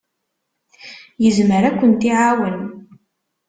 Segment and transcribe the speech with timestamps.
[1.23, 2.57] Yezmer ad kent-iɛawen.